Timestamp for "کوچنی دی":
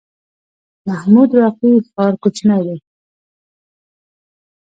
2.21-2.77